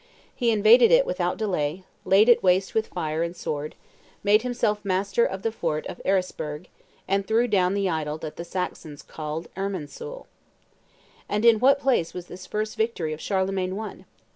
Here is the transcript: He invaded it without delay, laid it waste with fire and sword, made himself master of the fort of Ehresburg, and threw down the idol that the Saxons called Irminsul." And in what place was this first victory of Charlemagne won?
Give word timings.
He 0.35 0.49
invaded 0.49 0.89
it 0.89 1.05
without 1.05 1.37
delay, 1.37 1.83
laid 2.05 2.27
it 2.27 2.41
waste 2.41 2.73
with 2.73 2.87
fire 2.87 3.21
and 3.21 3.35
sword, 3.35 3.75
made 4.23 4.41
himself 4.41 4.83
master 4.83 5.23
of 5.23 5.43
the 5.43 5.51
fort 5.51 5.85
of 5.85 6.01
Ehresburg, 6.03 6.65
and 7.07 7.27
threw 7.27 7.45
down 7.47 7.75
the 7.75 7.87
idol 7.87 8.17
that 8.17 8.35
the 8.35 8.43
Saxons 8.43 9.03
called 9.03 9.47
Irminsul." 9.55 10.25
And 11.29 11.45
in 11.45 11.59
what 11.59 11.77
place 11.79 12.15
was 12.15 12.25
this 12.25 12.47
first 12.47 12.77
victory 12.77 13.13
of 13.13 13.21
Charlemagne 13.21 13.75
won? 13.75 14.05